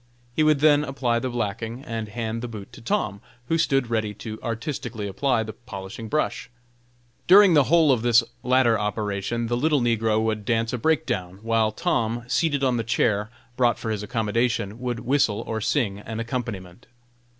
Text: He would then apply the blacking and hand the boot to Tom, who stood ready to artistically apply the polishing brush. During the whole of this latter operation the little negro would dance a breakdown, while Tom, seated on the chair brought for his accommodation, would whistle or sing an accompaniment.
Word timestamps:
He 0.35 0.41
would 0.41 0.61
then 0.61 0.83
apply 0.83 1.19
the 1.19 1.29
blacking 1.29 1.83
and 1.83 2.07
hand 2.09 2.41
the 2.41 2.47
boot 2.47 2.73
to 2.73 2.81
Tom, 2.81 3.21
who 3.49 3.59
stood 3.59 3.91
ready 3.91 4.15
to 4.15 4.41
artistically 4.41 5.07
apply 5.07 5.43
the 5.43 5.53
polishing 5.53 6.07
brush. 6.07 6.49
During 7.27 7.53
the 7.53 7.65
whole 7.65 7.91
of 7.91 8.01
this 8.01 8.23
latter 8.41 8.79
operation 8.79 9.45
the 9.45 9.55
little 9.55 9.79
negro 9.79 10.19
would 10.19 10.43
dance 10.43 10.73
a 10.73 10.79
breakdown, 10.79 11.37
while 11.43 11.71
Tom, 11.71 12.23
seated 12.27 12.63
on 12.63 12.77
the 12.77 12.83
chair 12.83 13.29
brought 13.55 13.77
for 13.77 13.91
his 13.91 14.01
accommodation, 14.01 14.79
would 14.79 15.01
whistle 15.01 15.41
or 15.41 15.61
sing 15.61 15.99
an 15.99 16.19
accompaniment. 16.19 16.87